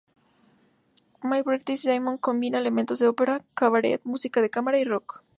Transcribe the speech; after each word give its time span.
My 1.21 1.43
Brightest 1.43 1.85
Diamond 1.85 2.19
combina 2.19 2.57
elementos 2.57 2.97
de 2.97 3.07
ópera, 3.07 3.45
cabaret, 3.53 4.01
música 4.03 4.41
de 4.41 4.49
cámara 4.49 4.79
y 4.79 4.83
rock. 4.83 5.21